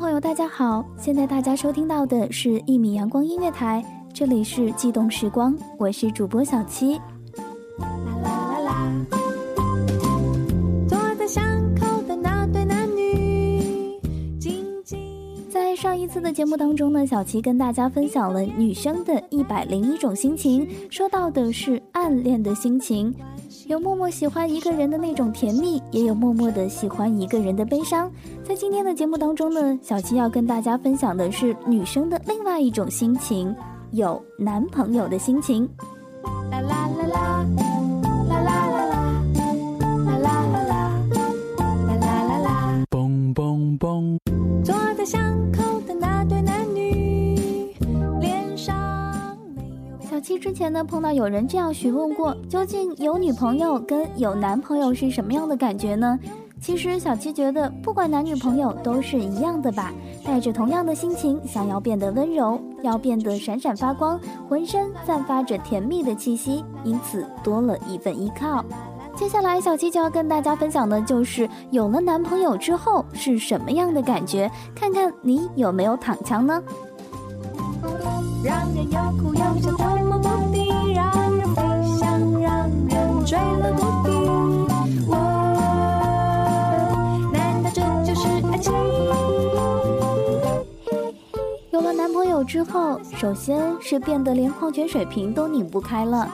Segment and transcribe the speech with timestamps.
[0.00, 0.82] 朋友，大家好！
[0.96, 6.94] 现在大家收听到的是《一米阳光音乐台》，这里是悸动时光，我是主播小七。
[6.94, 7.02] 啦
[8.22, 9.06] 啦啦啦，
[10.88, 14.00] 坐在巷口的那对男女，
[14.40, 14.98] 静静
[15.50, 23.14] 在上一次的节目当中呢，小七跟大家分享了女生的一百零一种心情，说到的是暗恋的心情。
[23.66, 28.10] 有默默喜欢一个人的那种甜蜜，也有默默的喜欢一个人的悲伤。
[28.44, 33.54] 在今天的节目当中呢，小七要跟大家分享的是女生的另外一种心情，
[33.92, 35.68] 有男朋友的心情。
[50.40, 56.18] 之前呢碰到有人这样询问过，究竟有女朋友跟有男朋友是什么样的感觉呢？
[56.62, 59.92] 其实小七觉得，不管男女朋友都是一样的吧，
[60.24, 64.18] 带着同样的心情，想要变得温柔，要变得闪闪发光，
[64.48, 68.64] 浑身散发着甜蜜的气息，因此多了一份依靠。
[69.14, 76.62] 接下来，小七就要跟大家分享的就是有了男朋友之后是什么样的感觉，看看你有没有躺枪呢？
[78.42, 79.76] 让人又哭又笑，
[80.22, 81.62] 多么目的，让人飞
[81.98, 84.10] 翔，让人坠了谷底。
[91.72, 96.28] 有了男朋友之后，首先是变得连矿泉水瓶都拧不开了，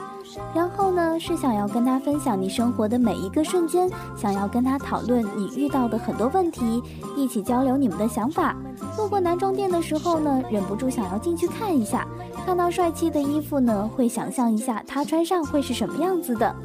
[0.53, 6.81] 然后呢是想要跟他分享你生活的每一个瞬间，想要跟他讨论你遇到的很多问题，
[7.15, 8.55] 一起交流你们的想法。
[8.97, 12.07] 路过男装店的时候呢，忍不住想要进去看一下，
[12.45, 16.55] 看到帅气的衣服呢，会想象一下他穿上会是什么样子的。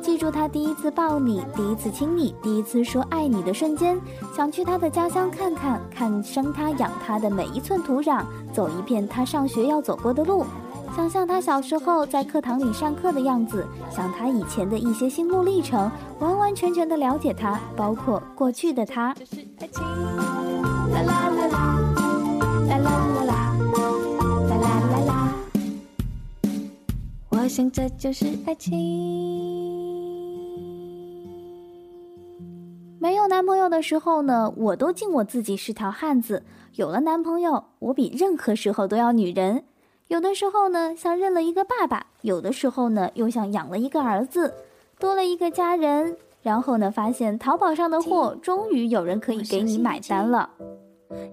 [0.00, 4.00] 记住他第一次抱你、第一次亲你、第一次说爱你的瞬间，
[4.34, 10.44] 想去他的家乡看看，看生他养他的每一寸土壤，走一遍他上学要走过的路，
[10.94, 19.14] 想象他小时候在课堂里上课的样子，想他以前的一些心路历程，完完全全的了解他，包括过去的他。
[20.92, 21.80] 啦啦啦啦，
[22.68, 23.54] 啦啦啦啦，
[24.50, 25.32] 啦啦啦啦，
[27.30, 28.72] 我想这就是爱情。
[33.00, 36.42] 没有男朋友的时候呢，我都敬我自己是条汉子；
[36.74, 39.64] 有了男朋友，我比任何时候都要女人。
[40.12, 44.52] 有的时候呢，像认了一个爸爸；有的时候呢，又像养了一个儿子，
[44.98, 46.18] 多了一个家人。
[46.42, 50.50] 然后呢，发现淘宝上的货终于有人可以给你买单了。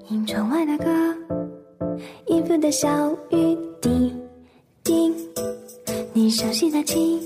[0.08, 1.14] 迎窗外那个
[2.26, 4.16] 衣服的小雨滴
[4.82, 5.14] 滴，
[6.14, 7.22] 你熟悉的情，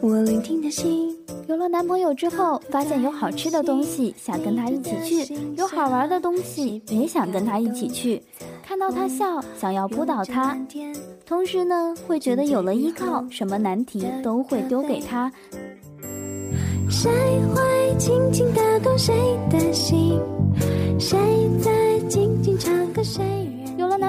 [0.00, 1.14] 我聆听的心。
[1.46, 8.22] 有了男朋友之后，发现有好吃的东西想跟他一起去，有好玩的东西也想跟他一起去。
[8.62, 10.58] 看到他笑，想要扑倒他，
[11.26, 15.30] 同时呢，会觉得有了依靠，什么难题都会丢给他。
[16.88, 17.10] 谁
[17.54, 19.14] 会轻轻打动谁
[19.50, 20.18] 的心？
[20.98, 21.18] 谁
[21.62, 23.02] 在静静唱歌？
[23.02, 23.22] 谁？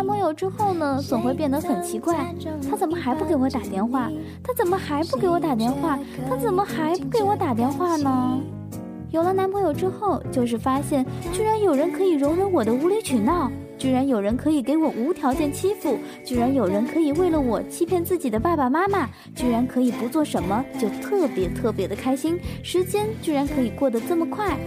[0.05, 2.33] 朋友之后呢，总会变得很奇怪。
[2.69, 4.09] 他怎么还不给我打电话？
[4.43, 5.99] 他怎么还不给我打电话？
[6.29, 8.39] 他怎么还不给我打电话呢？
[9.11, 24.57] 有了男朋友之后，就是发现居然有人可以容忍我的无理取闹，居然有人可以给我无条件欺负，居然有人可以为了我欺骗自己的爸爸妈妈，居然可以不做什么就特别特别的开心，时间居然可以过得这么快。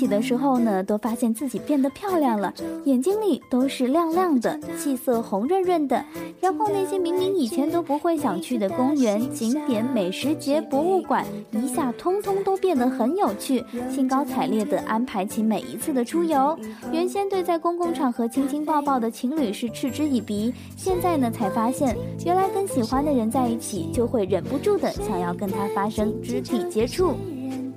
[0.00, 2.54] 起的时候呢，都发现自己变得漂亮了，
[2.84, 6.02] 眼睛里都是亮亮的，气色红润润的。
[6.40, 16.58] 然后那些明明以前都不会想去的公园、景点、美食节、博物馆，一下通通都变得很有趣，兴高采烈地安排起每一次的出游。
[16.90, 21.94] 原先对在公共场合亲亲抱抱的情侣是嗤之以鼻，现在呢才发现，
[22.24, 27.12] 原来跟喜欢的人在一起，就会忍不住的想要跟他发生肢体接触。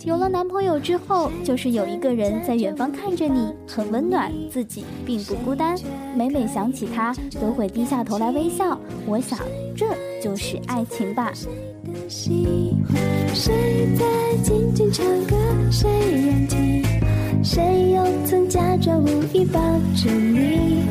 [0.05, 5.77] 有了男朋友之后，就是有一个人在远方看着你，很温暖，自己并不孤单。
[6.13, 8.77] 每每想起他，都会低下头来微笑。
[9.05, 9.39] 我想，
[9.77, 9.85] 这
[10.21, 11.31] 就是爱情吧。
[12.09, 12.75] 谁
[13.97, 14.05] 在
[14.43, 15.35] 静静唱歌？
[15.71, 16.83] 谁人听？
[17.41, 19.59] 谁又曾假装无意抱
[19.95, 20.83] 着你？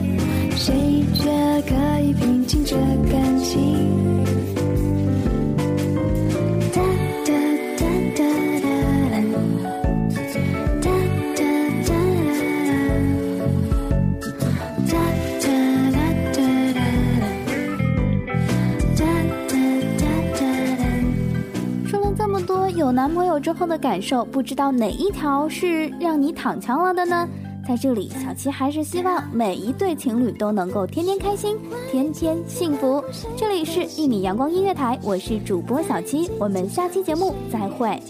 [0.56, 1.24] 谁却
[1.68, 2.76] 可以平静这
[3.10, 3.11] 感
[23.02, 27.28] 男朋友之后的感受，不知道哪一条是让你躺枪了的呢？
[27.66, 31.58] 在这里，小七还是希望每一对情侣都能够天天开心，
[31.90, 33.02] 天天幸福。
[33.36, 38.00] 这里是一米阳光音乐台，我是主播小七，我们下期节目再会。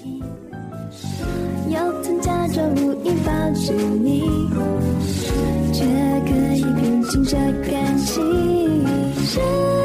[5.73, 5.87] 却
[6.27, 9.82] 可以平静着感情。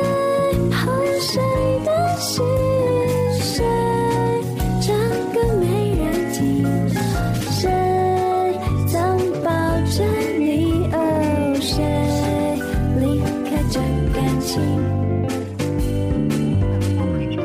[14.47, 14.63] The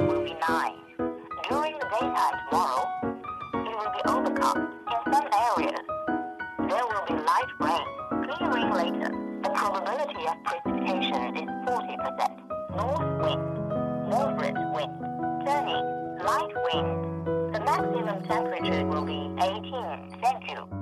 [0.06, 0.37] will be.
[1.49, 2.87] During the daytime tomorrow,
[3.54, 4.56] it will be overcast
[4.87, 5.82] in some areas.
[6.69, 7.87] There will be light rain,
[8.22, 9.10] clearing later.
[9.43, 12.76] The probability of precipitation is 40%.
[12.76, 13.43] North wind,
[14.08, 14.94] moderate wind,
[15.44, 15.84] Turning.
[16.22, 17.52] light wind.
[17.52, 20.20] The maximum temperature will be 18.
[20.22, 20.81] Thank you.